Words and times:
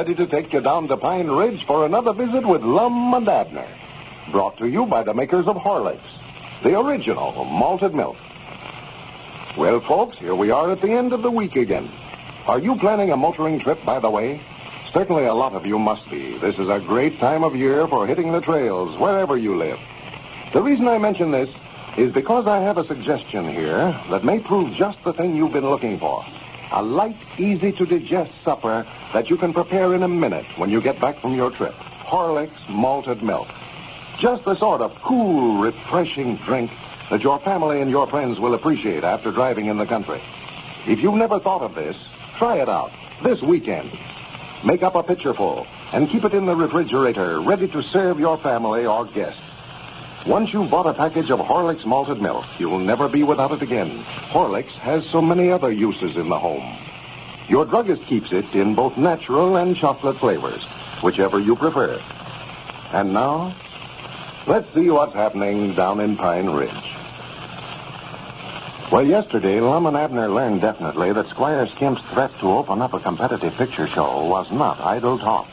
ready 0.00 0.14
to 0.14 0.26
take 0.26 0.50
you 0.54 0.62
down 0.62 0.88
to 0.88 0.96
Pine 0.96 1.30
Ridge 1.30 1.64
for 1.64 1.84
another 1.84 2.14
visit 2.14 2.46
with 2.46 2.62
Lum 2.62 3.12
and 3.12 3.28
Abner. 3.28 3.68
Brought 4.30 4.56
to 4.56 4.66
you 4.66 4.86
by 4.86 5.02
the 5.02 5.12
makers 5.12 5.46
of 5.46 5.56
Horlicks, 5.56 6.16
the 6.62 6.80
original 6.80 7.44
malted 7.44 7.94
milk. 7.94 8.16
Well, 9.58 9.78
folks, 9.80 10.16
here 10.16 10.34
we 10.34 10.50
are 10.50 10.70
at 10.72 10.80
the 10.80 10.90
end 10.90 11.12
of 11.12 11.20
the 11.20 11.30
week 11.30 11.54
again. 11.54 11.86
Are 12.46 12.58
you 12.58 12.76
planning 12.76 13.10
a 13.12 13.16
motoring 13.18 13.58
trip, 13.58 13.84
by 13.84 14.00
the 14.00 14.08
way? 14.08 14.40
Certainly 14.90 15.26
a 15.26 15.34
lot 15.34 15.52
of 15.52 15.66
you 15.66 15.78
must 15.78 16.08
be. 16.10 16.38
This 16.38 16.58
is 16.58 16.70
a 16.70 16.80
great 16.80 17.18
time 17.18 17.44
of 17.44 17.54
year 17.54 17.86
for 17.86 18.06
hitting 18.06 18.32
the 18.32 18.40
trails 18.40 18.96
wherever 18.96 19.36
you 19.36 19.54
live. 19.54 19.78
The 20.54 20.62
reason 20.62 20.88
I 20.88 20.96
mention 20.96 21.30
this 21.30 21.50
is 21.98 22.10
because 22.10 22.46
I 22.46 22.60
have 22.60 22.78
a 22.78 22.86
suggestion 22.86 23.46
here 23.46 23.94
that 24.08 24.24
may 24.24 24.40
prove 24.40 24.72
just 24.72 25.04
the 25.04 25.12
thing 25.12 25.36
you've 25.36 25.52
been 25.52 25.68
looking 25.68 25.98
for. 25.98 26.24
A 26.72 26.82
light, 26.82 27.16
easy-to-digest 27.36 28.30
supper 28.44 28.86
that 29.12 29.28
you 29.28 29.36
can 29.36 29.52
prepare 29.52 29.92
in 29.94 30.04
a 30.04 30.08
minute 30.08 30.46
when 30.56 30.70
you 30.70 30.80
get 30.80 31.00
back 31.00 31.18
from 31.18 31.34
your 31.34 31.50
trip. 31.50 31.74
Horlicks 32.04 32.68
malted 32.68 33.22
milk. 33.22 33.48
Just 34.18 34.44
the 34.44 34.54
sort 34.54 34.80
of 34.80 34.94
cool, 35.02 35.60
refreshing 35.60 36.36
drink 36.36 36.70
that 37.08 37.24
your 37.24 37.40
family 37.40 37.80
and 37.80 37.90
your 37.90 38.06
friends 38.06 38.38
will 38.38 38.54
appreciate 38.54 39.02
after 39.02 39.32
driving 39.32 39.66
in 39.66 39.78
the 39.78 39.86
country. 39.86 40.20
If 40.86 41.02
you've 41.02 41.14
never 41.14 41.40
thought 41.40 41.62
of 41.62 41.74
this, 41.74 41.96
try 42.36 42.58
it 42.58 42.68
out 42.68 42.92
this 43.22 43.42
weekend. 43.42 43.90
Make 44.64 44.84
up 44.84 44.94
a 44.94 45.02
pitcherful 45.02 45.66
and 45.92 46.08
keep 46.08 46.24
it 46.24 46.34
in 46.34 46.46
the 46.46 46.54
refrigerator 46.54 47.40
ready 47.40 47.66
to 47.68 47.82
serve 47.82 48.20
your 48.20 48.38
family 48.38 48.86
or 48.86 49.06
guests. 49.06 49.49
Once 50.26 50.52
you've 50.52 50.70
bought 50.70 50.86
a 50.86 50.92
package 50.92 51.30
of 51.30 51.40
Horlicks 51.40 51.86
malted 51.86 52.20
milk, 52.20 52.44
you'll 52.58 52.78
never 52.78 53.08
be 53.08 53.22
without 53.22 53.52
it 53.52 53.62
again. 53.62 53.88
Horlicks 54.28 54.72
has 54.72 55.06
so 55.06 55.22
many 55.22 55.50
other 55.50 55.72
uses 55.72 56.18
in 56.18 56.28
the 56.28 56.38
home. 56.38 56.76
Your 57.48 57.64
druggist 57.64 58.04
keeps 58.04 58.30
it 58.30 58.54
in 58.54 58.74
both 58.74 58.98
natural 58.98 59.56
and 59.56 59.74
chocolate 59.74 60.18
flavors, 60.18 60.66
whichever 61.02 61.40
you 61.40 61.56
prefer. 61.56 61.98
And 62.92 63.14
now, 63.14 63.54
let's 64.46 64.72
see 64.74 64.90
what's 64.90 65.14
happening 65.14 65.72
down 65.72 66.00
in 66.00 66.16
Pine 66.18 66.50
Ridge. 66.50 66.94
Well, 68.92 69.06
yesterday, 69.06 69.58
Lum 69.60 69.86
and 69.86 69.96
Abner 69.96 70.28
learned 70.28 70.60
definitely 70.60 71.12
that 71.14 71.28
Squire 71.28 71.66
Skimp's 71.66 72.02
threat 72.02 72.36
to 72.40 72.46
open 72.50 72.82
up 72.82 72.92
a 72.92 73.00
competitive 73.00 73.56
picture 73.56 73.86
show 73.86 74.26
was 74.26 74.50
not 74.52 74.80
idle 74.80 75.16
talk, 75.16 75.48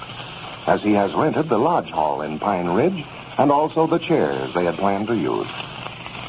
as 0.68 0.84
he 0.84 0.92
has 0.94 1.14
rented 1.14 1.48
the 1.48 1.58
lodge 1.58 1.90
hall 1.90 2.22
in 2.22 2.38
Pine 2.38 2.68
Ridge 2.68 3.06
and 3.38 3.52
also 3.52 3.88
the 3.88 4.00
chairs 4.00 4.54
they 4.54 4.66
had 4.66 4.78
planned 4.78 5.08
to 5.08 5.16
use. 5.16 5.48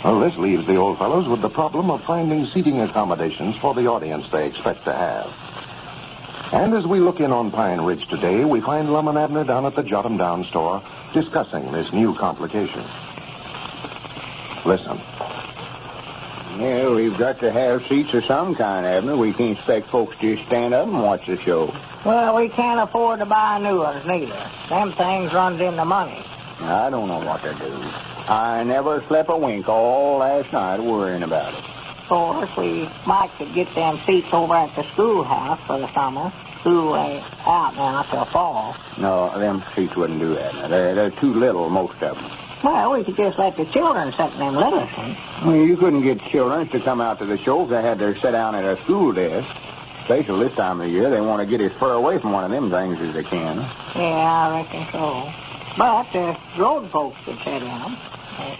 Well, 0.04 0.20
this 0.20 0.36
leaves 0.36 0.66
the 0.66 0.76
old 0.76 0.98
fellows 0.98 1.26
with 1.26 1.42
the 1.42 1.50
problem 1.50 1.90
of 1.90 2.04
finding 2.04 2.46
seating 2.46 2.80
accommodations 2.80 3.56
for 3.56 3.74
the 3.74 3.86
audience 3.86 4.28
they 4.28 4.46
expect 4.46 4.84
to 4.84 4.92
have. 4.92 5.34
And 6.52 6.72
as 6.72 6.86
we 6.86 7.00
look 7.00 7.20
in 7.20 7.32
on 7.32 7.50
Pine 7.50 7.80
Ridge 7.80 8.06
today, 8.06 8.44
we 8.44 8.60
find 8.60 8.92
Lum 8.92 9.08
and 9.08 9.18
Abner 9.18 9.44
down 9.44 9.66
at 9.66 9.74
the 9.74 9.82
Jot 9.82 10.06
'em 10.06 10.16
Down 10.16 10.44
store 10.44 10.82
discussing 11.12 11.72
this 11.72 11.92
new 11.92 12.14
complication. 12.14 12.82
Listen. 14.64 14.98
Yeah, 16.58 16.91
we've 16.91 17.16
got 17.16 17.38
to 17.41 17.52
have 17.52 17.86
seats 17.86 18.14
of 18.14 18.24
some 18.24 18.54
kind, 18.54 18.86
Abner. 18.86 19.16
We 19.16 19.32
can't 19.32 19.58
expect 19.58 19.88
folks 19.88 20.16
to 20.16 20.36
just 20.36 20.47
stand 20.48 20.74
up 20.74 20.86
and 20.86 21.02
watch 21.02 21.26
the 21.26 21.38
show. 21.38 21.72
Well, 22.04 22.36
we 22.36 22.48
can't 22.48 22.80
afford 22.80 23.20
to 23.20 23.26
buy 23.26 23.58
new 23.58 23.80
ones 23.80 24.04
neither. 24.06 24.50
Them 24.68 24.92
things 24.92 25.32
runs 25.32 25.60
into 25.60 25.84
money. 25.84 26.24
I 26.60 26.91
don't 26.91 27.08
know 27.08 27.20
what 27.20 27.42
to 27.42 27.54
do. 27.54 27.80
I 28.28 28.64
never 28.64 29.02
slept 29.02 29.30
a 29.30 29.36
wink 29.36 29.69
all 29.69 30.19
last 30.19 30.52
night 30.52 30.80
worrying 30.80 31.22
about 31.22 31.54
it. 31.54 31.58
Of 31.60 32.08
course, 32.08 32.56
we 32.56 32.88
might 33.06 33.30
could 33.38 33.52
get 33.54 33.74
them 33.74 33.98
seats 34.06 34.32
over 34.32 34.54
at 34.54 34.74
the 34.74 34.82
schoolhouse 34.82 35.60
for 35.66 35.78
the 35.78 35.92
summer. 35.92 36.32
School 36.60 36.97
ain't 36.97 37.24
out 37.47 37.76
now 37.76 38.02
till 38.02 38.24
fall. 38.24 38.76
No, 38.97 39.38
them 39.38 39.62
seats 39.74 39.94
wouldn't 39.94 40.18
do 40.18 40.34
that. 40.34 40.54
Now, 40.54 40.68
They're, 40.68 40.94
they're 40.94 41.10
too 41.10 41.32
little, 41.32 41.70
most 41.70 42.02
of 42.02 42.16
them. 42.16 42.30
Well, 42.64 42.94
we 42.94 43.04
could 43.04 43.16
just 43.16 43.38
let 43.38 43.56
the 43.56 43.64
children 43.66 44.12
sit 44.12 44.32
in 44.32 44.38
them 44.41 44.56
little 44.56 44.80
ones. 44.97 45.16
Well, 45.44 45.54
you 45.54 45.76
couldn't 45.76 46.02
get 46.02 46.20
children 46.20 46.66
to 46.68 46.80
come 46.80 47.00
out 47.00 47.20
to 47.20 47.24
the 47.26 47.38
show 47.38 47.62
if 47.62 47.70
they 47.70 47.82
had 47.82 48.00
to 48.00 48.18
sit 48.18 48.32
down 48.32 48.54
at 48.56 48.64
a 48.64 48.76
school 48.82 49.12
desk. 49.12 49.48
Especially 50.00 50.48
this 50.48 50.56
time 50.56 50.80
of 50.80 50.86
the 50.86 50.91
year, 50.92 51.10
they 51.10 51.20
want 51.20 51.41
to 51.41 51.47
get 51.47 51.60
as 51.60 51.72
far 51.78 51.92
away 51.92 52.18
from 52.18 52.32
one 52.32 52.42
of 52.42 52.50
them 52.50 52.70
things 52.70 52.98
as 53.00 53.14
they 53.14 53.22
can. 53.22 53.58
Yeah, 53.94 54.48
I 54.50 54.62
reckon 54.62 54.86
so. 54.91 55.30
But 55.78 56.12
the 56.12 56.37
road 56.56 56.91
folks 56.91 57.16
could 57.25 57.39
sit 57.39 57.62
in 57.62 57.69
them 57.69 57.97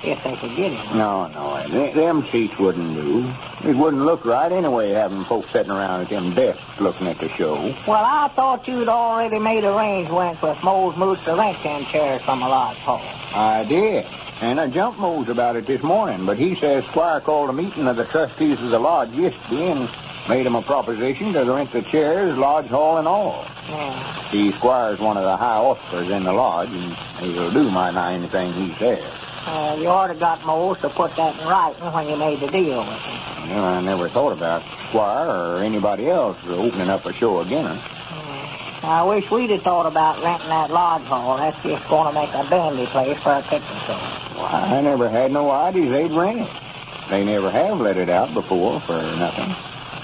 if 0.05 0.23
they 0.23 0.37
could 0.37 0.55
get 0.55 0.73
in. 0.73 0.97
No, 0.97 1.27
no, 1.27 1.67
th- 1.69 1.93
them 1.93 2.25
seats 2.27 2.57
wouldn't 2.59 2.95
do. 2.95 3.35
It 3.65 3.75
wouldn't 3.75 4.05
look 4.05 4.25
right 4.25 4.53
anyway 4.53 4.91
having 4.91 5.25
folks 5.25 5.51
sitting 5.51 5.73
around 5.73 6.03
at 6.03 6.09
them 6.09 6.33
desks 6.35 6.63
looking 6.79 7.09
at 7.09 7.19
the 7.19 7.29
show. 7.31 7.75
Well, 7.89 8.05
I 8.05 8.29
thought 8.29 8.69
you'd 8.69 8.89
already 8.89 9.41
made 9.41 9.65
arrangements 9.65 10.41
with 10.41 10.63
Mose 10.63 10.97
Moose 10.97 11.19
to 11.25 11.35
rent 11.35 11.61
them 11.65 11.85
chairs 11.87 12.23
from 12.23 12.43
a 12.43 12.49
lodge 12.49 12.77
hall. 12.79 13.05
I 13.35 13.65
did. 13.65 14.07
And 14.41 14.61
I 14.61 14.69
jumped 14.69 15.01
Mose 15.01 15.29
about 15.29 15.57
it 15.57 15.67
this 15.67 15.83
morning, 15.83 16.25
but 16.25 16.39
he 16.39 16.55
says 16.55 16.85
Squire 16.85 17.21
called 17.21 17.51
a 17.51 17.53
meeting 17.53 17.89
of 17.89 17.97
the 17.97 18.05
trustees 18.05 18.61
of 18.63 18.71
the 18.71 18.79
lodge 18.79 19.11
yesterday 19.11 19.73
and 19.73 19.89
made 20.29 20.47
him 20.47 20.55
a 20.55 20.63
proposition 20.63 21.33
to 21.33 21.45
rent 21.45 21.73
the 21.73 21.83
chairs, 21.83 22.37
lodge 22.37 22.67
hall, 22.67 22.99
and 22.99 23.09
all. 23.09 23.47
Yeah. 23.69 24.29
The 24.31 24.53
Squire's 24.53 24.99
one 24.99 25.17
of 25.17 25.25
the 25.25 25.37
high 25.37 25.57
officers 25.57 26.11
in 26.11 26.25
the 26.25 26.33
lodge, 26.33 26.71
and 26.71 26.95
he'll 27.21 27.51
do 27.51 27.71
my 27.71 27.91
nigh 27.91 28.15
anything 28.15 28.53
he 28.53 28.75
says. 28.75 29.03
Uh, 29.47 29.77
you 29.81 29.89
ought 29.89 30.09
to 30.09 30.15
got 30.15 30.45
Mose 30.45 30.79
to 30.81 30.91
put 30.91 31.17
that 31.17 31.35
in 31.41 31.49
writing 31.49 31.93
when 31.93 32.09
you 32.09 32.17
made 32.17 32.41
the 32.41 32.49
deal 32.49 32.81
with 32.81 33.01
him. 33.01 33.51
Well, 33.51 33.65
I 33.65 33.81
never 33.81 34.11
thought 34.11 34.33
about 34.33 34.63
Squire 34.89 35.29
or 35.29 35.63
anybody 35.63 36.11
else 36.11 36.37
opening 36.47 36.91
up 36.91 37.07
a 37.07 37.13
show 37.15 37.41
again. 37.41 37.65
Yeah. 37.65 38.81
I 38.83 39.05
wish 39.05 39.31
we'd 39.31 39.51
have 39.51 39.63
thought 39.63 39.87
about 39.87 40.23
renting 40.23 40.51
that 40.51 40.71
lodge 40.71 41.03
hall. 41.05 41.39
That's 41.39 41.63
just 41.63 41.89
going 41.89 42.13
to 42.13 42.21
make 42.21 42.31
a 42.35 42.49
dandy 42.51 42.87
place 42.87 43.19
for 43.19 43.33
a 43.33 43.43
picture 43.43 43.79
show. 43.87 43.99
I 44.41 44.81
never 44.83 45.09
had 45.09 45.33
no 45.33 45.51
idea 45.51 45.91
they'd 45.91 46.11
rent 46.11 46.41
it. 46.41 46.49
They 47.09 47.25
never 47.25 47.51
have 47.51 47.81
let 47.81 47.97
it 47.97 48.11
out 48.11 48.35
before 48.35 48.81
for 48.81 49.01
nothing. 49.17 49.55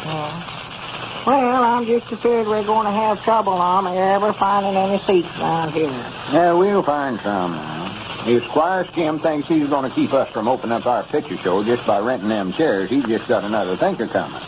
Yeah. 0.05 1.25
Well, 1.27 1.63
I'm 1.65 1.87
just 1.87 2.13
afraid 2.13 2.47
we're 2.47 2.63
going 2.65 2.85
to 2.85 2.93
have 2.93 3.23
trouble 3.25 3.55
on 3.55 3.87
ever 3.87 4.35
finding 4.35 4.77
any 4.77 4.99
seats 4.99 5.29
around 5.39 5.73
here. 5.73 5.89
Yeah, 6.33 6.53
we'll 6.53 6.83
find 6.83 7.19
some 7.21 7.53
now. 7.53 8.25
If 8.27 8.45
Squire 8.45 8.85
Skimp 8.87 9.23
thinks 9.23 9.49
he's 9.49 9.69
going 9.69 9.89
to 9.89 9.95
keep 9.95 10.13
us 10.13 10.31
from 10.31 10.49
opening 10.49 10.73
up 10.73 10.87
our 10.87 11.03
picture 11.05 11.39
show 11.39 11.65
just 11.65 11.87
by 11.87 12.01
renting 12.01 12.29
them 12.29 12.53
chairs, 12.53 12.91
he's 12.91 13.05
just 13.05 13.27
got 13.27 13.45
another 13.45 13.77
thinker 13.77 14.07
coming. 14.07 14.41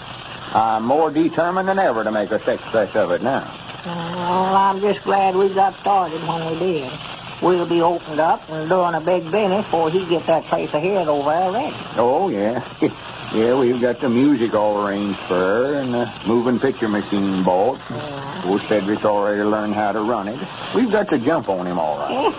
I'm 0.54 0.84
more 0.84 1.10
determined 1.10 1.68
than 1.68 1.78
ever 1.78 2.04
to 2.04 2.12
make 2.12 2.30
a 2.30 2.42
success 2.42 2.94
of 2.94 3.10
it 3.10 3.22
now. 3.22 3.50
Well, 3.84 4.54
I'm 4.54 4.80
just 4.80 5.02
glad 5.02 5.34
we 5.34 5.48
got 5.50 5.74
started 5.76 6.20
when 6.26 6.46
we 6.52 6.58
did. 6.58 6.92
We'll 7.40 7.66
be 7.66 7.82
opened 7.82 8.20
up 8.20 8.48
and 8.48 8.68
doing 8.68 8.94
a 8.94 9.00
big 9.00 9.30
business 9.30 9.64
before 9.64 9.91
he 9.91 10.06
gets 10.06 10.26
that 10.26 10.44
place 10.44 10.72
ahead 10.72 10.97
of 10.97 11.00
his 11.00 11.09
over 11.09 11.30
there 11.30 11.52
ready. 11.52 11.76
Oh, 11.97 12.28
yeah. 12.28 12.64
yeah, 13.34 13.54
we've 13.54 13.80
got 13.80 14.00
the 14.00 14.08
music 14.08 14.54
all 14.54 14.86
arranged 14.86 15.18
for 15.20 15.34
her 15.34 15.74
and 15.80 15.92
the 15.92 16.12
moving 16.26 16.58
picture 16.58 16.88
machine 16.88 17.42
bought. 17.42 17.78
Yeah. 17.90 18.42
Old 18.46 18.62
Cedric's 18.62 19.04
already 19.04 19.42
learned 19.42 19.74
how 19.74 19.92
to 19.92 20.00
run 20.00 20.28
it. 20.28 20.38
We've 20.74 20.90
got 20.90 21.08
to 21.10 21.18
jump 21.18 21.48
on 21.48 21.66
him 21.66 21.78
all 21.78 21.98
right. 21.98 22.34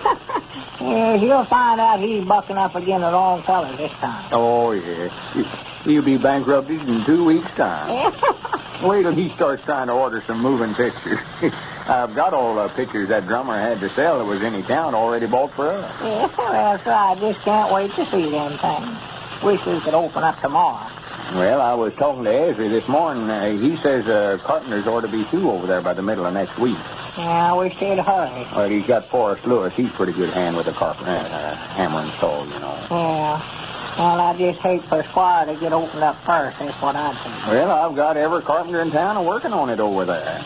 yeah, 0.81 1.17
he'll 1.17 1.45
find 1.45 1.79
out 1.79 1.99
he's 1.99 2.23
bucking 2.23 2.57
up 2.57 2.75
again 2.75 3.01
the 3.01 3.11
wrong 3.11 3.41
fellas 3.43 3.75
this 3.77 3.91
time. 3.93 4.25
Oh, 4.31 4.71
yeah. 4.71 5.09
He'll 5.83 6.01
be 6.03 6.17
bankrupted 6.17 6.87
in 6.87 7.03
two 7.05 7.23
weeks' 7.25 7.53
time. 7.55 8.13
Wait 8.81 9.03
till 9.03 9.13
he 9.13 9.29
starts 9.29 9.63
trying 9.65 9.87
to 9.87 9.93
order 9.93 10.23
some 10.27 10.39
moving 10.39 10.73
pictures. 10.75 11.19
I've 11.87 12.13
got 12.15 12.33
all 12.33 12.55
the 12.55 12.69
pictures 12.69 13.09
that 13.09 13.25
drummer 13.25 13.57
had 13.57 13.79
to 13.79 13.89
sell 13.89 14.19
that 14.19 14.25
was 14.25 14.43
in 14.43 14.53
his 14.53 14.67
town 14.67 14.93
already 14.93 15.25
bought 15.25 15.53
for 15.53 15.69
us. 15.69 15.95
Yeah, 16.01 16.27
that's 16.27 16.85
right. 16.85 17.17
Just 17.19 17.41
can't 17.41 17.73
wait 17.73 17.91
to 17.95 18.05
see 18.05 18.29
them 18.29 18.57
things. 18.57 19.16
Wish 19.47 19.65
we 19.65 19.79
could 19.79 19.93
open 19.93 20.25
up 20.25 20.41
tomorrow. 20.41 20.91
Well, 21.33 21.61
I 21.61 21.73
was 21.73 21.93
talking 21.93 22.25
to 22.25 22.29
Ezra 22.29 22.67
this 22.67 22.85
morning. 22.89 23.29
Uh, 23.29 23.51
he 23.51 23.77
says 23.77 24.05
uh, 24.05 24.37
carpenters 24.43 24.85
ought 24.87 25.03
to 25.03 25.07
be 25.07 25.23
through 25.23 25.49
over 25.49 25.65
there 25.65 25.81
by 25.81 25.93
the 25.93 26.01
middle 26.01 26.25
of 26.25 26.33
next 26.33 26.59
week. 26.59 26.75
Yeah, 27.17 27.53
I 27.53 27.57
wish 27.57 27.79
they'd 27.79 27.97
hurry. 27.97 28.45
Well, 28.53 28.67
he's 28.67 28.85
got 28.85 29.05
Forrest 29.05 29.47
Lewis. 29.47 29.73
He's 29.73 29.87
a 29.87 29.91
pretty 29.91 30.11
good 30.11 30.31
hand 30.31 30.57
with 30.57 30.67
a 30.67 30.73
carpenter, 30.73 31.11
uh, 31.11 31.55
hammer 31.55 31.99
and 31.99 32.11
saw, 32.19 32.43
you 32.43 32.59
know. 32.59 32.77
Yeah. 32.91 33.41
Well, 33.97 34.19
I 34.19 34.35
just 34.37 34.59
hate 34.59 34.83
for 34.83 35.01
Squire 35.03 35.45
to 35.45 35.55
get 35.55 35.71
opened 35.71 36.03
up 36.03 36.17
first. 36.25 36.59
That's 36.59 36.81
what 36.81 36.97
I'd 36.97 37.15
say. 37.15 37.49
Well, 37.49 37.71
I've 37.71 37.95
got 37.95 38.17
every 38.17 38.41
carpenter 38.41 38.81
in 38.81 38.91
town 38.91 39.23
working 39.23 39.53
on 39.53 39.69
it 39.69 39.79
over 39.79 40.03
there. 40.03 40.43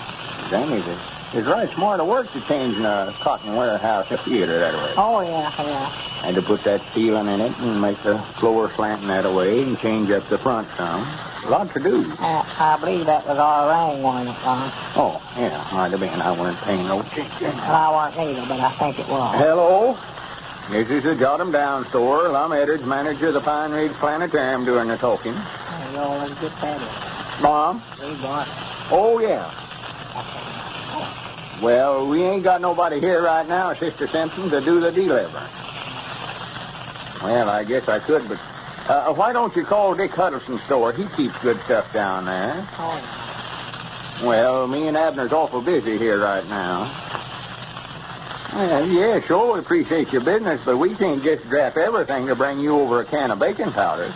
Danny, 0.52 0.76
it's, 0.76 1.21
it's 1.34 1.48
right 1.48 1.72
smart 1.72 2.06
work 2.06 2.32
to 2.34 2.42
change 2.42 2.76
in 2.78 2.86
a 2.86 3.14
cotton 3.20 3.56
warehouse 3.56 4.08
to 4.10 4.18
theater 4.18 4.60
that 4.60 4.74
way. 4.74 4.94
Oh, 4.98 5.22
yeah, 5.22 5.52
yeah. 5.64 5.92
And 6.24 6.36
to 6.36 6.42
put 6.42 6.64
that 6.66 6.82
ceiling 6.94 7.28
in 7.28 7.42
it 7.42 7.58
and 7.60 7.82
make 7.82 8.02
the 8.04 8.20
floor 8.40 8.72
slanting 8.76 9.08
that 9.08 9.32
way 9.32 9.64
and 9.64 9.80
change 9.80 10.12
up 10.12 10.28
the 10.30 10.38
front 10.38 10.68
some. 10.78 11.08
Lot 11.50 11.74
to 11.74 11.80
do. 11.80 12.12
Uh, 12.20 12.44
I 12.60 12.78
believe 12.80 13.06
that 13.08 13.26
was 13.26 13.38
our 13.38 13.70
rain 13.70 14.04
one, 14.04 14.28
Ron. 14.28 14.72
Oh, 14.96 15.22
yeah, 15.36 15.68
might 15.74 15.92
have 15.92 16.00
been. 16.00 16.22
I 16.22 16.32
wasn't 16.32 16.60
paying 16.62 16.88
no 16.88 17.00
attention. 17.00 17.58
Well, 17.58 17.76
I 17.76 17.92
wasn't 17.92 18.30
either, 18.30 18.46
but 18.48 18.60
I 18.60 18.72
think 18.74 19.00
it 19.00 19.08
was. 19.08 19.36
Hello. 19.38 19.98
This 20.70 20.90
is 20.90 21.04
the 21.04 21.16
Jot 21.16 21.42
'em 21.42 21.52
Down 21.52 21.86
store. 21.90 22.36
I'm 22.36 22.52
Edwards, 22.52 22.86
manager 22.86 23.28
of 23.30 23.34
the 23.34 23.42
Pine 23.42 23.72
Ridge 23.72 23.94
Planetarium, 23.94 24.66
doing 24.66 24.88
the 24.88 24.98
talking. 24.98 25.34
You 25.94 26.00
always 26.00 26.34
get 26.36 26.52
that 26.62 26.80
in. 26.82 27.44
Mom? 27.44 27.82
Read 28.00 28.22
what? 28.22 28.48
Oh, 28.92 29.20
yeah. 29.20 29.50
Well, 31.62 32.08
we 32.08 32.24
ain't 32.24 32.44
got 32.44 32.60
nobody 32.62 33.00
here 33.00 33.22
right 33.22 33.48
now, 33.48 33.74
Sister 33.76 34.08
Simpson, 34.08 34.50
to 34.50 34.62
do 34.62 34.80
the 34.80 34.92
delivering. 34.92 35.46
Well, 37.22 37.50
I 37.50 37.64
guess 37.64 37.88
I 37.88 38.00
could, 38.00 38.28
but 38.28 38.40
uh, 38.88 39.14
why 39.14 39.32
don't 39.32 39.56
you 39.56 39.64
call 39.64 39.94
Dick 39.94 40.12
Huddleston's 40.12 40.64
store? 40.64 40.92
He 40.92 41.06
keeps 41.16 41.38
good 41.40 41.60
stuff 41.66 41.92
down 41.94 42.26
there. 42.26 42.68
Oh, 42.80 44.22
Well, 44.24 44.68
me 44.68 44.88
and 44.88 44.98
Abner's 44.98 45.32
awful 45.32 45.62
busy 45.62 46.00
here 46.00 46.20
right 46.20 46.48
now. 46.50 46.92
Well, 48.54 48.88
yeah, 48.88 49.20
sure, 49.22 49.54
we 49.54 49.60
appreciate 49.60 50.12
your 50.12 50.22
business, 50.22 50.60
but 50.66 50.78
we 50.78 50.96
can't 50.96 51.24
just 51.24 51.48
draft 51.48 51.78
everything 51.78 52.26
to 52.28 52.36
bring 52.36 52.60
you 52.60 52.76
over 52.76 53.02
a 53.02 53.06
can 53.06 53.30
of 53.30 53.38
baking 53.40 53.72
powder. 53.72 54.12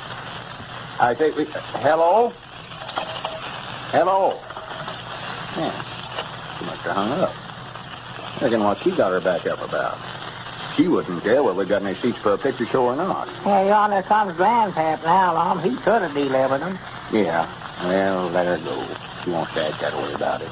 I 1.00 1.16
say, 1.16 1.30
we, 1.32 1.46
hello? 1.46 2.34
Hello? 3.92 4.40
Yeah, 5.58 5.84
she 6.60 6.66
must 6.66 6.82
have 6.82 6.96
hung 6.96 7.12
up. 7.12 7.34
Reckon 8.42 8.64
what 8.64 8.80
she 8.80 8.92
got 8.92 9.12
her 9.12 9.22
back 9.22 9.46
up 9.46 9.62
about. 9.62 9.98
She 10.76 10.88
wouldn't 10.90 11.24
care 11.24 11.42
whether 11.42 11.58
we 11.58 11.66
got 11.66 11.84
any 11.84 11.96
seats 11.96 12.18
for 12.18 12.34
a 12.34 12.38
picture 12.38 12.66
show 12.66 12.86
or 12.86 12.96
not. 12.96 13.30
Well, 13.46 13.66
yonder 13.66 14.02
comes 14.02 14.34
Grandpap 14.34 15.04
now, 15.04 15.34
Lum. 15.34 15.62
He 15.62 15.70
could 15.78 16.02
have 16.02 16.14
delivered 16.14 16.60
them. 16.60 16.78
Yeah, 17.14 17.50
well, 17.84 18.30
let 18.30 18.46
her 18.46 18.58
go. 18.58 18.86
She 19.24 19.30
won't 19.30 19.50
stay 19.52 19.72
that 19.80 19.94
way 19.96 20.14
about 20.14 20.42
it. 20.42 20.50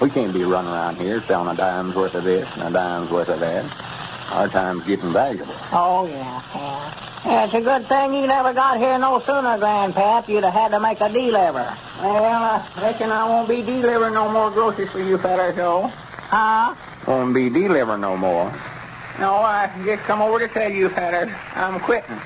We 0.00 0.10
can't 0.10 0.34
be 0.34 0.44
running 0.44 0.70
around 0.70 0.96
here 0.96 1.22
selling 1.22 1.48
a 1.48 1.56
dime's 1.56 1.94
worth 1.94 2.14
of 2.14 2.24
this 2.24 2.48
and 2.56 2.64
a 2.64 2.70
dime's 2.70 3.10
worth 3.10 3.28
of 3.28 3.40
that. 3.40 3.64
Our 4.30 4.48
time's 4.48 4.84
getting 4.84 5.12
valuable. 5.12 5.54
Oh, 5.72 6.06
yeah, 6.06 6.42
yeah. 6.54 7.00
Yeah, 7.24 7.44
it's 7.46 7.54
a 7.54 7.60
good 7.60 7.86
thing 7.86 8.12
you 8.12 8.26
never 8.26 8.52
got 8.52 8.78
here 8.78 8.98
no 8.98 9.18
sooner, 9.20 9.56
Grandpap. 9.56 10.28
You'd 10.28 10.44
have 10.44 10.52
had 10.52 10.72
to 10.72 10.80
make 10.80 11.00
a 11.00 11.08
deliver. 11.08 11.76
Well, 12.00 12.24
I 12.24 12.82
reckon 12.82 13.10
I 13.10 13.26
won't 13.26 13.48
be 13.48 13.62
delivering 13.62 14.14
no 14.14 14.30
more 14.30 14.50
groceries 14.50 14.90
for 14.90 15.00
you 15.00 15.16
fellas, 15.18 15.56
though. 15.56 15.88
Huh? 15.88 16.74
Won't 17.06 17.34
be 17.34 17.48
delivering 17.48 18.02
no 18.02 18.16
more. 18.16 18.52
No, 19.18 19.34
I 19.36 19.70
just 19.84 20.02
come 20.02 20.20
over 20.20 20.38
to 20.40 20.48
tell 20.52 20.70
you 20.70 20.88
fellas 20.90 21.32
I'm 21.54 21.80
quitting. 21.80 22.20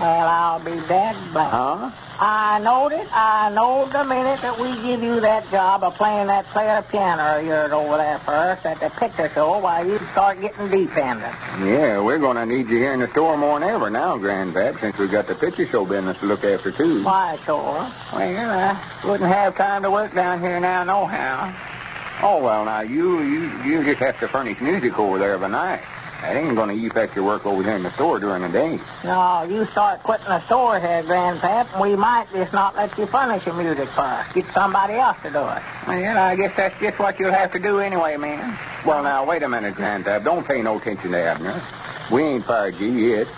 Well, 0.00 0.28
I'll 0.28 0.60
be 0.60 0.80
dead 0.88 1.16
but 1.34 1.50
Huh? 1.50 1.90
I 2.22 2.58
knowed 2.58 2.92
it. 2.92 3.06
I 3.12 3.50
knowed 3.50 3.92
the 3.92 4.04
minute 4.04 4.42
that 4.42 4.58
we 4.58 4.74
give 4.82 5.02
you 5.02 5.20
that 5.20 5.50
job 5.50 5.82
of 5.82 5.94
playing 5.94 6.26
that 6.26 6.46
player 6.48 6.82
piano 6.82 7.38
of 7.38 7.46
yours 7.46 7.72
over 7.72 7.96
there 7.96 8.18
for 8.18 8.32
us 8.32 8.58
at 8.64 8.78
the 8.80 8.90
picture 8.90 9.30
show, 9.30 9.58
why, 9.58 9.82
you'd 9.82 10.06
start 10.12 10.38
getting 10.40 10.68
dependent. 10.68 11.34
Yeah, 11.64 12.00
we're 12.00 12.18
going 12.18 12.36
to 12.36 12.44
need 12.44 12.68
you 12.68 12.76
here 12.76 12.92
in 12.92 13.00
the 13.00 13.08
store 13.08 13.38
more 13.38 13.58
than 13.58 13.70
ever 13.70 13.88
now, 13.88 14.18
Grandpap, 14.18 14.80
since 14.80 14.98
we've 14.98 15.10
got 15.10 15.28
the 15.28 15.34
picture 15.34 15.66
show 15.66 15.86
business 15.86 16.18
to 16.18 16.26
look 16.26 16.44
after, 16.44 16.70
too. 16.70 17.02
Why, 17.04 17.38
sure. 17.46 17.62
Well, 17.62 17.90
I 18.12 18.78
wouldn't 19.02 19.30
have 19.32 19.56
time 19.56 19.82
to 19.84 19.90
work 19.90 20.14
down 20.14 20.40
here 20.40 20.60
now, 20.60 20.84
nohow. 20.84 21.54
Oh, 22.22 22.42
well, 22.42 22.66
now, 22.66 22.80
you 22.82 23.22
you 23.22 23.50
you 23.64 23.82
just 23.82 23.98
have 24.00 24.20
to 24.20 24.28
furnish 24.28 24.60
music 24.60 24.98
over 24.98 25.18
there 25.18 25.34
of 25.34 25.42
a 25.42 25.48
night. 25.48 25.80
That 26.22 26.36
ain't 26.36 26.54
going 26.54 26.78
to 26.78 26.86
affect 26.86 27.16
your 27.16 27.24
work 27.24 27.46
over 27.46 27.62
here 27.62 27.76
in 27.76 27.82
the 27.82 27.92
store 27.92 28.20
during 28.20 28.42
the 28.42 28.48
day. 28.48 28.78
No, 29.04 29.42
you 29.48 29.64
start 29.66 30.02
quitting 30.02 30.26
the 30.26 30.44
store 30.46 30.78
here, 30.78 31.02
Grandpap, 31.02 31.72
and 31.72 31.80
we 31.80 31.96
might 31.96 32.26
just 32.32 32.52
not 32.52 32.76
let 32.76 32.96
you 32.98 33.06
furnish 33.06 33.46
your 33.46 33.54
music 33.54 33.88
for 33.88 34.02
us. 34.02 34.26
Get 34.34 34.46
somebody 34.52 34.94
else 34.94 35.16
to 35.22 35.30
do 35.30 35.38
it. 35.38 35.62
Well, 35.86 36.18
I 36.18 36.36
guess 36.36 36.54
that's 36.56 36.78
just 36.78 36.98
what 36.98 37.18
you'll 37.18 37.32
have 37.32 37.52
to 37.52 37.58
do 37.58 37.78
anyway, 37.80 38.18
man. 38.18 38.58
Well, 38.84 39.02
now, 39.02 39.24
wait 39.24 39.42
a 39.42 39.48
minute, 39.48 39.74
Grandpap. 39.74 40.24
Don't 40.24 40.46
pay 40.46 40.60
no 40.60 40.76
attention 40.78 41.12
to 41.12 41.18
Abner. 41.18 41.62
We 42.10 42.22
ain't 42.22 42.44
fired 42.44 42.78
you 42.78 42.90
yet. 42.90 43.28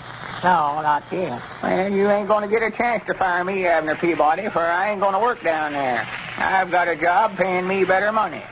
No, 0.43 0.81
not 0.83 1.05
yet. 1.13 1.41
Well, 1.63 1.93
you 1.93 2.11
ain't 2.11 2.27
going 2.27 2.43
to 2.43 2.49
get 2.49 2.65
a 2.65 2.77
chance 2.77 3.05
to 3.07 3.15
fire 3.15 3.45
me, 3.45 3.65
Abner 3.65 3.95
Peabody, 3.95 4.49
for 4.49 4.59
I 4.59 4.91
ain't 4.91 5.01
going 5.01 5.15
to 5.15 5.21
work 5.21 5.41
down 5.43 5.73
there. 5.73 6.05
I've 6.37 6.73
got 6.73 6.89
a 6.89 6.97
job 6.97 7.37
paying 7.37 7.67
me 7.69 7.85
better 7.85 8.11
money. 8.11 8.43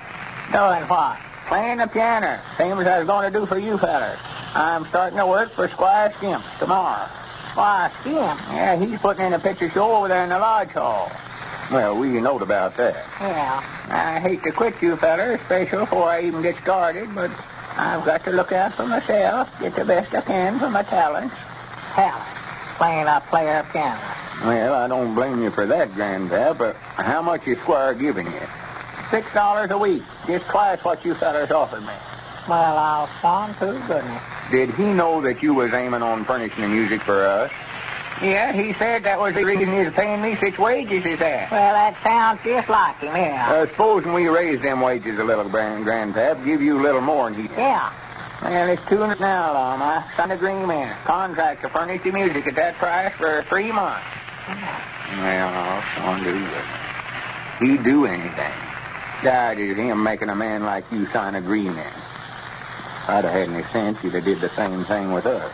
Doing 0.53 0.83
what? 0.89 1.19
Playing 1.51 1.79
the 1.79 1.89
piano, 1.89 2.41
same 2.57 2.79
as 2.79 2.87
I 2.87 2.99
was 3.01 3.09
going 3.09 3.33
to 3.33 3.37
do 3.37 3.45
for 3.45 3.59
you 3.59 3.77
fellas. 3.77 4.21
I'm 4.55 4.87
starting 4.87 5.19
to 5.19 5.27
work 5.27 5.51
for 5.51 5.69
Squire 5.69 6.15
Skimp 6.17 6.45
tomorrow. 6.61 7.09
Why, 7.55 7.91
Skimp? 8.03 8.39
Yeah, 8.53 8.77
he's 8.77 9.01
putting 9.01 9.27
in 9.27 9.33
a 9.33 9.39
picture 9.41 9.69
show 9.69 9.97
over 9.97 10.07
there 10.07 10.23
in 10.23 10.29
the 10.29 10.39
lodge 10.39 10.71
hall. 10.71 11.11
Well, 11.73 11.99
we 11.99 12.21
knowed 12.21 12.43
about 12.43 12.77
that. 12.77 13.05
Yeah. 13.21 13.65
I 13.89 14.21
hate 14.21 14.45
to 14.45 14.53
quit 14.53 14.81
you 14.81 14.95
fellas, 14.95 15.41
especially 15.41 15.79
before 15.79 16.09
I 16.09 16.23
even 16.23 16.41
get 16.41 16.57
started, 16.59 17.13
but 17.17 17.33
I've 17.77 18.05
got 18.05 18.23
to 18.27 18.31
look 18.31 18.53
out 18.53 18.73
for 18.75 18.87
myself, 18.87 19.51
get 19.59 19.75
the 19.75 19.85
best 19.85 20.15
I 20.15 20.21
can 20.21 20.61
for 20.61 20.71
my 20.71 20.85
talents. 20.85 21.35
Hell, 21.35 22.25
playing 22.77 23.09
a 23.09 23.21
player 23.29 23.67
piano. 23.73 24.01
Well, 24.45 24.73
I 24.73 24.87
don't 24.87 25.17
blame 25.17 25.43
you 25.43 25.51
for 25.51 25.67
that, 25.67 25.91
Grandpap, 25.95 26.59
but 26.59 26.77
how 26.77 27.23
much 27.23 27.49
is 27.49 27.59
Squire 27.59 27.95
giving 27.95 28.27
you? 28.27 28.41
Six 29.11 29.33
dollars 29.35 29.71
a 29.71 29.79
week, 29.79 30.03
just 30.27 30.47
twice 30.47 30.79
what 30.85 31.05
you 31.05 31.15
fellas 31.15 31.51
offered 31.51 31.83
me. 31.83 31.93
Well, 32.49 32.79
I'll 32.79 33.09
swan 33.21 33.55
to 33.57 33.83
goodness. 33.87 34.23
Did 34.51 34.71
he 34.75 34.85
know 34.85 35.21
that 35.23 35.43
you 35.43 35.55
was 35.55 35.73
aiming 35.73 36.03
on 36.03 36.25
furnishing 36.25 36.63
the 36.63 36.69
music 36.69 37.03
for 37.03 37.25
us? 37.25 37.53
Yeah, 38.23 38.53
he 38.53 38.73
said 38.75 39.05
that 39.05 39.19
was 39.19 39.35
the 39.35 39.45
reason 39.45 39.73
he 39.73 39.79
was 39.85 39.95
paying 39.95 40.21
me 40.21 40.37
such 40.37 40.59
wages 40.59 41.05
as 41.07 41.19
that. 41.21 41.51
Well, 41.51 41.73
that 41.73 41.97
sounds 42.03 42.41
just 42.45 42.69
like 42.69 42.99
him, 43.01 43.17
yeah. 43.17 43.49
Uh, 43.51 43.67
supposing 43.67 44.13
we 44.13 44.29
raise 44.29 44.61
them 44.61 44.81
wages 44.81 45.19
a 45.19 45.25
little, 45.25 45.49
Grand 45.49 45.87
Grandpap, 45.87 46.45
give 46.45 46.61
you 46.61 46.79
a 46.79 46.83
little 46.83 47.01
more 47.01 47.31
than 47.31 47.47
he 47.47 47.55
yeah. 47.55 47.93
Well, 48.43 48.69
it's 48.71 48.83
two 48.89 48.99
hundred 48.99 49.21
now, 49.21 49.53
Lum. 49.53 49.83
I 49.83 50.05
signed 50.17 50.33
agreement. 50.33 50.93
Contract 51.05 51.63
to 51.63 51.69
furnish 51.69 52.03
the 52.03 52.13
music 52.13 52.47
at 52.47 52.55
that 52.57 52.77
price 52.77 53.13
for 53.15 53.43
three 53.49 53.73
months. 53.73 54.07
Well, 54.49 55.83
I'll 55.99 56.23
do 56.23 56.37
it. 56.37 57.67
He'd 57.67 57.85
do 57.85 58.07
anything. 58.07 58.53
Is 59.23 59.77
him 59.77 60.03
making 60.03 60.31
a 60.31 60.35
man 60.35 60.65
like 60.65 60.91
you 60.91 61.05
sign 61.07 61.35
a 61.35 61.39
agreement. 61.39 61.93
If 61.95 63.09
I'd 63.11 63.25
have 63.25 63.33
had 63.33 63.49
any 63.51 63.65
sense, 63.65 64.01
he'd 64.01 64.15
have 64.15 64.25
did 64.25 64.41
the 64.41 64.49
same 64.51 64.85
thing 64.87 65.13
with 65.13 65.27
us. 65.27 65.53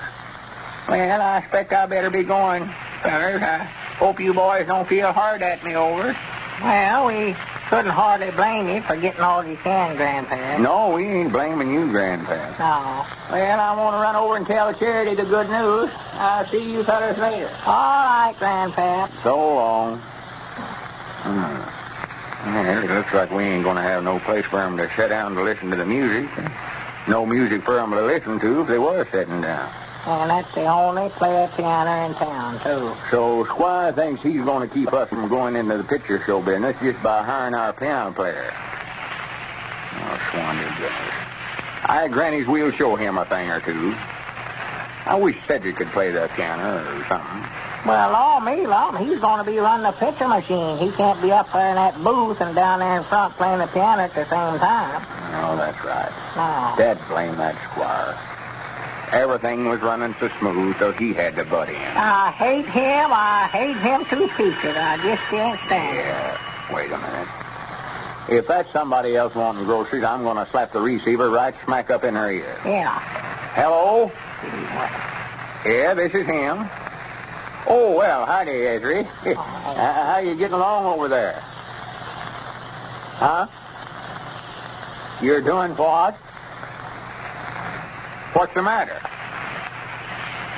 Well, 0.88 1.20
I 1.20 1.38
expect 1.38 1.72
I 1.72 1.86
better 1.86 2.10
be 2.10 2.22
going, 2.22 2.68
fellas. 3.02 3.42
I 3.42 3.58
hope 3.98 4.20
you 4.20 4.32
boys 4.34 4.66
don't 4.66 4.88
feel 4.88 5.12
hard 5.12 5.42
at 5.42 5.64
me 5.64 5.74
over. 5.74 6.16
Well, 6.62 7.06
we 7.08 7.34
couldn't 7.68 7.90
hardly 7.90 8.30
blame 8.30 8.68
you 8.68 8.82
for 8.82 8.94
getting 8.94 9.20
all 9.20 9.44
you 9.44 9.56
can, 9.56 9.96
Grandpa. 9.96 10.58
No, 10.58 10.94
we 10.94 11.04
ain't 11.04 11.32
blaming 11.32 11.72
you, 11.72 11.90
Grandpa. 11.90 12.36
No. 12.60 13.04
Well, 13.32 13.60
I 13.60 13.76
want 13.76 13.96
to 13.96 14.00
run 14.00 14.14
over 14.14 14.36
and 14.36 14.46
tell 14.46 14.72
Charity 14.74 15.16
the 15.16 15.24
good 15.24 15.50
news. 15.50 15.90
I'll 16.12 16.46
see 16.46 16.72
you 16.72 16.84
fellas 16.84 17.18
later. 17.18 17.50
All 17.66 17.74
right, 17.74 18.34
Grandpa. 18.38 19.08
So 19.24 19.36
long. 19.36 19.98
Hmm. 19.98 21.65
Well, 22.46 22.84
it 22.84 22.88
looks 22.88 23.12
like 23.12 23.32
we 23.32 23.42
ain't 23.42 23.64
going 23.64 23.76
to 23.76 23.82
have 23.82 24.04
no 24.04 24.20
place 24.20 24.44
for 24.44 24.60
'em 24.60 24.76
to 24.76 24.88
sit 24.94 25.08
down 25.08 25.34
to 25.34 25.42
listen 25.42 25.68
to 25.70 25.76
the 25.76 25.84
music. 25.84 26.28
No 27.08 27.26
music 27.26 27.64
for 27.64 27.80
'em 27.80 27.90
to 27.90 28.00
listen 28.02 28.38
to 28.38 28.60
if 28.60 28.68
they 28.68 28.78
were 28.78 29.04
sitting 29.10 29.40
down. 29.40 29.68
And 30.06 30.30
that's 30.30 30.54
the 30.54 30.66
only 30.66 31.08
player 31.08 31.48
piano 31.56 32.06
in 32.06 32.14
town, 32.14 32.60
too. 32.60 32.96
So 33.10 33.44
Squire 33.46 33.90
thinks 33.90 34.22
he's 34.22 34.42
going 34.42 34.68
to 34.68 34.72
keep 34.72 34.92
us 34.92 35.08
from 35.08 35.28
going 35.28 35.56
into 35.56 35.76
the 35.76 35.82
picture 35.82 36.22
show 36.24 36.40
business 36.40 36.76
just 36.80 37.02
by 37.02 37.24
hiring 37.24 37.54
our 37.54 37.72
piano 37.72 38.12
player. 38.12 38.52
Oh, 39.98 40.18
swan 40.30 40.56
to 40.56 40.64
goodness. 40.78 41.14
I 41.86 42.06
granny's 42.06 42.46
we'll 42.46 42.70
show 42.70 42.94
him 42.94 43.18
a 43.18 43.24
thing 43.24 43.50
or 43.50 43.60
two. 43.60 43.96
I 45.04 45.16
wish 45.16 45.36
Cedric 45.48 45.76
could 45.76 45.90
play 45.90 46.12
the 46.12 46.30
piano 46.36 46.78
or 46.78 47.04
something. 47.08 47.44
Well, 47.86 48.14
all 48.14 48.40
me, 48.40 48.66
Lum, 48.66 48.96
he's 48.96 49.20
going 49.20 49.38
to 49.38 49.48
be 49.48 49.58
running 49.58 49.84
the 49.84 49.92
picture 49.92 50.26
machine. 50.26 50.78
He 50.78 50.90
can't 50.90 51.20
be 51.22 51.30
up 51.30 51.52
there 51.52 51.68
in 51.70 51.76
that 51.76 52.02
booth 52.02 52.40
and 52.40 52.54
down 52.54 52.80
there 52.80 52.96
in 52.98 53.04
front 53.04 53.36
playing 53.36 53.60
the 53.60 53.68
piano 53.68 54.02
at 54.02 54.12
the 54.12 54.24
same 54.24 54.58
time. 54.58 55.06
Oh, 55.38 55.56
that's 55.56 55.78
right. 55.84 56.10
No. 56.34 56.74
Dad 56.76 56.98
blame 57.08 57.36
that 57.36 57.54
Squire. 57.70 58.18
Everything 59.12 59.68
was 59.68 59.80
running 59.80 60.16
so 60.18 60.28
smooth, 60.40 60.76
so 60.78 60.90
he 60.90 61.12
had 61.12 61.36
to 61.36 61.44
butt 61.44 61.68
in. 61.68 61.76
I 61.76 62.32
hate 62.32 62.66
him. 62.66 63.10
I 63.12 63.48
hate 63.52 63.76
him 63.76 64.04
to 64.06 64.28
pieces. 64.36 64.76
I 64.76 64.96
just 64.96 65.22
can't 65.30 65.60
stand 65.66 65.98
it. 65.98 66.04
Yeah, 66.06 66.74
wait 66.74 66.90
a 66.90 66.98
minute. 66.98 67.28
If 68.28 68.48
that's 68.48 68.70
somebody 68.72 69.14
else 69.14 69.36
wanting 69.36 69.64
groceries, 69.64 70.02
I'm 70.02 70.24
going 70.24 70.36
to 70.44 70.50
slap 70.50 70.72
the 70.72 70.80
receiver 70.80 71.30
right 71.30 71.54
smack 71.64 71.90
up 71.90 72.02
in 72.02 72.16
her 72.16 72.32
ear. 72.32 72.58
Yeah. 72.64 72.98
Hello? 73.54 74.10
Yeah, 75.64 75.94
this 75.94 76.12
is 76.12 76.26
him. 76.26 76.68
Oh, 77.68 77.96
well, 77.96 78.26
howdy, 78.26 78.52
Ezra. 78.52 79.00
Uh, 79.24 79.34
how 80.06 80.18
you 80.18 80.36
getting 80.36 80.54
along 80.54 80.86
over 80.86 81.08
there? 81.08 81.40
Huh? 83.16 83.46
You're 85.20 85.40
doing 85.40 85.72
what? 85.72 86.14
What's 88.34 88.54
the 88.54 88.62
matter? 88.62 89.00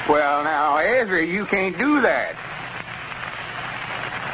Well, 0.09 0.45
now, 0.45 0.79
Ezra, 0.79 1.25
you 1.25 1.47
can't 1.47 1.79
do 1.79 2.01
that. 2.03 2.35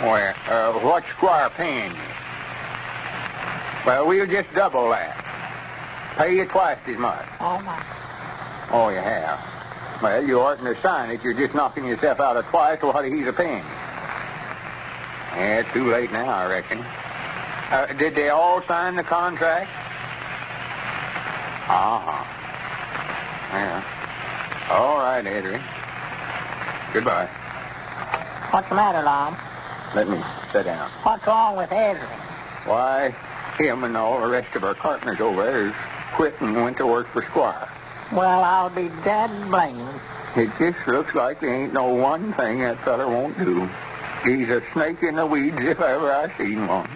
Well, 0.03 0.35
uh, 0.49 0.73
what's 0.81 1.09
Squire 1.09 1.51
paying 1.51 1.93
you? 1.93 1.99
Well, 3.87 4.07
we'll 4.09 4.27
just 4.27 4.53
double 4.55 4.89
that. 4.91 5.21
Pay 6.17 6.37
you 6.37 6.47
twice 6.47 6.79
as 6.87 6.97
much. 6.97 7.27
Oh, 7.41 7.61
my. 7.61 7.85
Oh, 8.71 8.89
you 8.89 8.97
have? 8.97 9.54
Well, 10.05 10.23
you 10.23 10.39
oughtn't 10.39 10.67
to 10.67 10.79
sign 10.83 11.13
it. 11.13 11.25
You're 11.25 11.33
just 11.33 11.55
knocking 11.55 11.87
yourself 11.87 12.21
out 12.21 12.37
of 12.37 12.45
twice 12.49 12.83
what 12.83 13.07
he's 13.07 13.27
a 13.27 13.33
paying. 13.33 13.65
Yeah, 15.33 15.61
it's 15.61 15.73
too 15.73 15.87
late 15.87 16.13
now, 16.13 16.29
I 16.29 16.47
reckon. 16.47 16.85
Uh, 17.71 17.87
did 17.95 18.15
they 18.15 18.29
all 18.29 18.61
sign 18.65 18.97
the 18.97 19.03
contract? 19.03 19.71
Uh-huh. 21.71 22.25
Yeah. 23.55 23.83
All 24.73 24.99
right, 24.99 25.27
Adrian. 25.27 25.63
Goodbye. 26.93 27.31
What's 28.51 28.69
the 28.69 28.75
matter, 28.75 29.03
Lum? 29.03 29.39
Let 29.95 30.07
me 30.07 30.23
sit 30.53 30.65
down. 30.65 30.91
What's 31.03 31.27
wrong 31.27 31.57
with 31.57 31.73
Adrian? 31.73 32.21
Why, 32.67 33.15
him 33.57 33.85
and 33.85 33.97
all 33.97 34.21
the 34.21 34.29
rest 34.29 34.55
of 34.55 34.65
our 34.65 34.75
partners 34.75 35.23
over 35.23 35.51
there 35.51 35.75
quit 36.13 36.39
and 36.43 36.55
went 36.55 36.77
to 36.77 36.87
work 36.87 37.09
for 37.09 37.23
Squire. 37.23 37.71
Well, 38.15 38.45
I'll 38.45 38.71
be 38.71 38.91
dead 39.03 39.31
blamed. 39.51 40.01
It 40.37 40.49
just 40.59 40.87
looks 40.87 41.17
like 41.17 41.41
there 41.41 41.53
ain't 41.53 41.73
no 41.73 41.93
one 41.93 42.33
thing 42.35 42.61
that 42.61 42.79
feller 42.85 43.09
won't 43.09 43.37
do. 43.39 43.69
He's 44.25 44.49
a 44.51 44.63
snake 44.73 45.03
in 45.03 45.17
the 45.17 45.27
weeds 45.27 45.59
if 45.59 45.81
ever 45.81 46.13
I 46.13 46.33
seen 46.39 46.69
one. 46.69 46.89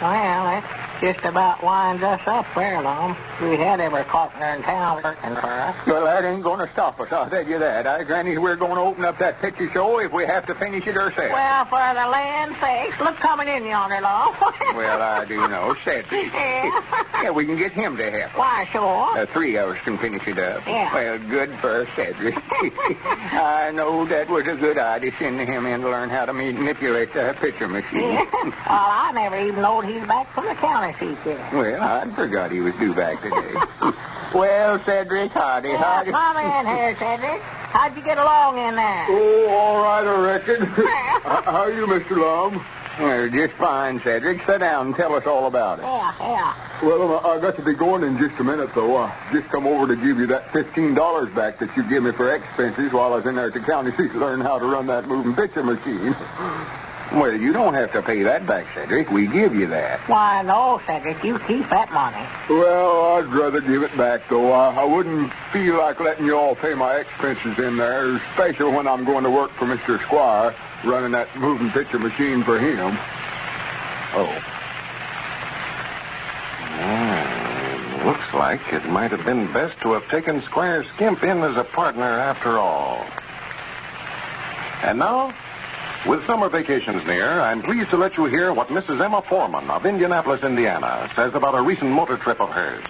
Well, 0.00 0.10
that 0.10 0.93
just 1.04 1.24
about 1.26 1.62
winds 1.62 2.02
us 2.02 2.22
up 2.26 2.46
there, 2.54 2.80
Lum. 2.80 3.14
We 3.42 3.58
had 3.58 3.78
every 3.78 4.04
partner 4.04 4.46
in 4.46 4.62
town 4.62 5.02
working 5.02 5.34
for 5.34 5.50
us. 5.50 5.76
Well, 5.86 6.04
that 6.06 6.24
ain't 6.24 6.42
going 6.42 6.66
to 6.66 6.72
stop 6.72 6.98
us, 6.98 7.12
I'll 7.12 7.28
tell 7.28 7.46
you 7.46 7.58
that. 7.58 7.86
I 7.86 8.04
granny 8.04 8.38
we're 8.38 8.56
going 8.56 8.76
to 8.76 8.80
open 8.80 9.04
up 9.04 9.18
that 9.18 9.42
picture 9.42 9.68
show 9.68 10.00
if 10.00 10.14
we 10.14 10.24
have 10.24 10.46
to 10.46 10.54
finish 10.54 10.86
it 10.86 10.96
ourselves. 10.96 11.30
Well, 11.34 11.64
for 11.66 11.76
the 11.76 12.08
land's 12.08 12.58
sakes, 12.58 12.98
look 13.00 13.16
coming 13.16 13.48
in 13.48 13.66
yonder, 13.66 14.00
Lum. 14.00 14.34
Well, 14.74 15.02
I 15.02 15.26
do 15.26 15.36
know. 15.48 15.76
Cedric. 15.84 16.32
Yeah. 16.44 17.22
yeah, 17.22 17.30
we 17.30 17.44
can 17.44 17.56
get 17.56 17.72
him 17.72 17.96
to 17.96 18.10
help. 18.10 18.36
Why, 18.36 18.66
sure. 18.72 19.18
Uh, 19.18 19.26
three 19.26 19.56
of 19.56 19.70
us 19.70 19.78
can 19.80 19.98
finish 19.98 20.26
it 20.26 20.38
up. 20.38 20.66
Yeah. 20.66 20.92
Well, 20.92 21.18
good 21.18 21.50
for 21.58 21.86
Cedric. 21.94 22.34
I 23.32 23.70
know 23.74 24.04
that 24.06 24.28
was 24.28 24.48
a 24.48 24.56
good 24.56 24.78
idea 24.78 25.12
sending 25.18 25.46
him 25.46 25.66
in 25.66 25.82
to 25.82 25.88
learn 25.90 26.08
how 26.08 26.24
to 26.24 26.32
manipulate 26.32 27.12
the 27.12 27.36
picture 27.40 27.68
machine. 27.68 28.00
Yeah. 28.00 28.24
well, 28.42 28.54
I 28.68 29.12
never 29.14 29.36
even 29.38 29.60
knowed 29.62 29.84
he's 29.84 30.04
back 30.06 30.32
from 30.32 30.46
the 30.46 30.54
county 30.54 30.93
seat 30.98 31.18
yet. 31.24 31.52
well, 31.52 31.82
I'd 31.82 32.14
forgot 32.14 32.50
he 32.50 32.60
was 32.60 32.74
due 32.74 32.94
back 32.94 33.22
today. 33.22 33.54
well, 34.34 34.78
Cedric, 34.84 35.32
howdy, 35.32 35.70
Yeah, 35.70 35.76
howdy. 35.78 36.10
come 36.10 36.36
in 36.36 36.66
here, 36.66 36.96
Cedric. 36.96 37.40
How'd 37.42 37.96
you 37.96 38.02
get 38.02 38.18
along 38.18 38.58
in 38.58 38.76
there? 38.76 39.06
Oh, 39.08 39.48
all 39.50 39.82
right, 39.82 40.06
I 40.06 40.24
reckon. 40.24 40.66
How 41.24 41.62
are 41.64 41.72
you, 41.72 41.86
Mr. 41.86 42.16
Lum? 42.16 42.64
Well, 43.00 43.28
just 43.28 43.54
fine, 43.54 44.00
Cedric. 44.00 44.46
Sit 44.46 44.60
down 44.60 44.86
and 44.86 44.94
tell 44.94 45.14
us 45.14 45.26
all 45.26 45.46
about 45.46 45.80
it. 45.80 45.82
Yeah, 45.82 46.14
yeah. 46.20 46.54
Well, 46.80 47.18
um, 47.18 47.26
I 47.26 47.40
got 47.40 47.56
to 47.56 47.62
be 47.62 47.74
going 47.74 48.04
in 48.04 48.16
just 48.18 48.38
a 48.38 48.44
minute, 48.44 48.72
though. 48.74 48.96
I 48.96 49.12
just 49.32 49.48
come 49.48 49.66
over 49.66 49.88
to 49.88 49.96
give 50.00 50.18
you 50.20 50.26
that 50.28 50.46
$15 50.52 51.34
back 51.34 51.58
that 51.58 51.76
you 51.76 51.82
give 51.88 52.04
me 52.04 52.12
for 52.12 52.32
expenses 52.32 52.92
while 52.92 53.12
I 53.12 53.16
was 53.16 53.26
in 53.26 53.34
there 53.34 53.46
at 53.46 53.54
the 53.54 53.60
county 53.60 53.90
seat 53.96 54.12
to 54.12 54.18
learn 54.18 54.40
how 54.40 54.60
to 54.60 54.66
run 54.66 54.86
that 54.86 55.08
moving 55.08 55.34
picture 55.34 55.64
machine. 55.64 56.14
Well, 57.14 57.32
you 57.32 57.52
don't 57.52 57.74
have 57.74 57.92
to 57.92 58.02
pay 58.02 58.22
that 58.24 58.44
back, 58.44 58.66
Cedric. 58.74 59.10
We 59.10 59.28
give 59.28 59.54
you 59.54 59.66
that. 59.68 60.00
Why, 60.08 60.42
no, 60.42 60.80
Cedric. 60.84 61.22
You 61.22 61.38
keep 61.38 61.68
that 61.68 61.92
money. 61.92 62.26
Well, 62.50 63.14
I'd 63.14 63.26
rather 63.26 63.60
give 63.60 63.84
it 63.84 63.96
back, 63.96 64.28
though. 64.28 64.50
I, 64.50 64.74
I 64.74 64.84
wouldn't 64.84 65.32
feel 65.52 65.78
like 65.78 66.00
letting 66.00 66.26
you 66.26 66.36
all 66.36 66.56
pay 66.56 66.74
my 66.74 66.96
expenses 66.96 67.58
in 67.60 67.76
there, 67.76 68.16
especially 68.16 68.72
when 68.72 68.88
I'm 68.88 69.04
going 69.04 69.22
to 69.22 69.30
work 69.30 69.52
for 69.52 69.64
Mr. 69.66 70.00
Squire, 70.02 70.54
running 70.82 71.12
that 71.12 71.28
moving 71.36 71.70
picture 71.70 72.00
machine 72.00 72.42
for 72.42 72.58
him. 72.58 72.98
Oh. 74.16 74.50
Looks 78.04 78.34
like 78.34 78.60
it 78.72 78.84
might 78.90 79.12
have 79.12 79.24
been 79.24 79.50
best 79.52 79.80
to 79.80 79.92
have 79.92 80.06
taken 80.10 80.42
Squire 80.42 80.84
Skimp 80.84 81.22
in 81.22 81.38
as 81.38 81.56
a 81.56 81.64
partner 81.64 82.02
after 82.02 82.58
all. 82.58 83.06
And 84.82 84.98
now, 84.98 85.32
with 86.06 86.26
summer 86.26 86.48
vacations 86.48 87.04
near, 87.06 87.24
I'm 87.24 87.62
pleased 87.62 87.90
to 87.90 87.96
let 87.96 88.16
you 88.16 88.26
hear 88.26 88.52
what 88.52 88.68
Mrs. 88.68 89.02
Emma 89.02 89.22
Foreman 89.22 89.70
of 89.70 89.86
Indianapolis, 89.86 90.42
Indiana, 90.42 91.08
says 91.16 91.34
about 91.34 91.54
a 91.54 91.62
recent 91.62 91.90
motor 91.90 92.16
trip 92.16 92.40
of 92.40 92.50
hers. 92.50 92.84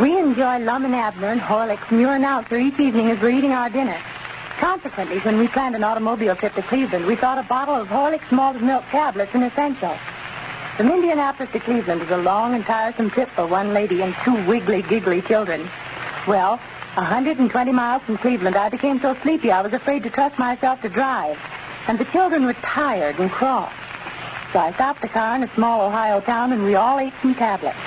We 0.00 0.18
enjoy 0.18 0.58
Lum 0.58 0.84
and 0.84 0.94
Abner 0.94 1.28
and 1.28 1.40
Horlicks 1.40 1.90
and 1.90 2.24
Outzer 2.24 2.60
each 2.60 2.78
evening 2.78 3.10
as 3.10 3.20
we're 3.20 3.30
eating 3.30 3.52
our 3.52 3.68
dinner. 3.68 3.96
Consequently, 4.58 5.18
when 5.20 5.38
we 5.38 5.48
planned 5.48 5.76
an 5.76 5.84
automobile 5.84 6.34
trip 6.36 6.54
to 6.54 6.62
Cleveland, 6.62 7.06
we 7.06 7.16
thought 7.16 7.38
a 7.38 7.42
bottle 7.42 7.74
of 7.74 7.88
Horlicks 7.88 8.30
malted 8.32 8.62
milk 8.62 8.84
tablets 8.90 9.34
an 9.34 9.42
essential. 9.42 9.94
From 10.76 10.90
Indianapolis 10.90 11.52
to 11.52 11.60
Cleveland 11.60 12.02
is 12.02 12.10
a 12.10 12.18
long 12.18 12.54
and 12.54 12.64
tiresome 12.64 13.10
trip 13.10 13.28
for 13.28 13.46
one 13.46 13.74
lady 13.74 14.02
and 14.02 14.14
two 14.24 14.34
wiggly, 14.46 14.82
giggly 14.82 15.22
children. 15.22 15.68
Well, 16.26 16.58
120 16.94 17.72
miles 17.72 18.02
from 18.02 18.16
Cleveland, 18.16 18.56
I 18.56 18.68
became 18.68 19.00
so 19.00 19.14
sleepy 19.16 19.50
I 19.50 19.60
was 19.62 19.72
afraid 19.72 20.02
to 20.04 20.10
trust 20.10 20.38
myself 20.38 20.80
to 20.82 20.88
drive. 20.88 21.38
And 21.88 21.98
the 21.98 22.04
children 22.06 22.44
were 22.44 22.54
tired 22.54 23.18
and 23.18 23.30
cross. 23.30 23.72
So 24.52 24.60
I 24.60 24.72
stopped 24.72 25.02
the 25.02 25.08
car 25.08 25.36
in 25.36 25.42
a 25.42 25.54
small 25.54 25.86
Ohio 25.86 26.20
town 26.20 26.52
and 26.52 26.62
we 26.64 26.74
all 26.74 26.98
ate 26.98 27.14
some 27.20 27.34
tablets. 27.34 27.78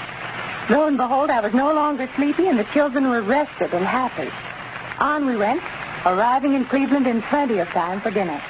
Lo 0.69 0.87
and 0.87 0.97
behold, 0.97 1.29
I 1.29 1.39
was 1.39 1.53
no 1.53 1.73
longer 1.73 2.09
sleepy 2.15 2.47
and 2.47 2.59
the 2.59 2.65
children 2.65 3.09
were 3.09 3.21
rested 3.21 3.73
and 3.73 3.85
happy. 3.85 4.29
On 4.99 5.25
we 5.25 5.37
went, 5.37 5.61
arriving 6.05 6.53
in 6.53 6.65
Cleveland 6.65 7.07
in 7.07 7.21
plenty 7.21 7.59
of 7.59 7.69
time 7.69 8.01
for 8.01 8.11
dinner. 8.11 8.41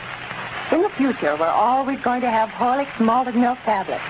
In 0.72 0.82
the 0.82 0.90
future, 0.90 1.36
we're 1.36 1.46
always 1.48 2.00
going 2.00 2.22
to 2.22 2.30
have 2.30 2.50
Horlicks 2.50 3.00
malted 3.00 3.36
milk 3.36 3.60
tablets. 3.66 4.04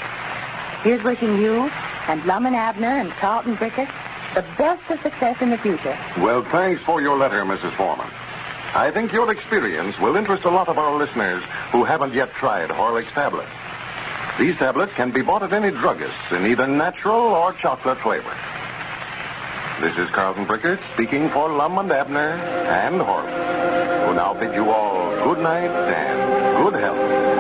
Here's 0.84 1.04
wishing 1.04 1.38
you 1.38 1.72
and 2.08 2.24
Lum 2.26 2.46
and 2.46 2.56
Abner 2.56 2.88
and 2.88 3.12
Carlton 3.12 3.56
Brickert 3.58 3.90
the 4.36 4.46
best 4.58 4.90
of 4.90 5.02
success 5.02 5.42
in 5.42 5.50
the 5.50 5.58
future. 5.58 5.98
Well, 6.18 6.44
thanks 6.44 6.82
for 6.84 7.02
your 7.02 7.18
letter, 7.18 7.44
Mrs. 7.44 7.72
Foreman. 7.72 8.08
I 8.74 8.90
think 8.90 9.12
your 9.12 9.30
experience 9.32 10.00
will 10.00 10.16
interest 10.16 10.46
a 10.46 10.50
lot 10.50 10.70
of 10.70 10.78
our 10.78 10.96
listeners 10.96 11.44
who 11.72 11.84
haven't 11.84 12.14
yet 12.14 12.32
tried 12.34 12.70
Horlicks 12.70 13.12
tablets. 13.12 13.52
These 14.40 14.58
tablets 14.58 14.94
can 14.94 15.12
be 15.12 15.22
bought 15.22 15.44
at 15.44 15.52
any 15.52 15.72
druggist 15.72 16.32
in 16.32 16.46
either 16.46 16.68
natural 16.68 17.20
or 17.20 17.52
chocolate 17.52 17.98
flavor. 17.98 18.34
This 19.82 19.98
is 19.98 20.10
Carlton 20.12 20.46
Brickert 20.46 20.80
speaking 20.94 21.30
for 21.30 21.50
Lum 21.50 21.80
and 21.80 21.92
Abner 21.92 22.40
and 22.70 23.02
Horlicks, 23.02 24.08
who 24.08 24.14
now 24.16 24.34
bid 24.34 24.56
you 24.56 24.70
all 24.70 25.10
good 25.26 25.40
night 25.40 25.70
and 25.70 26.64
good 26.64 26.80
health. 26.80 27.31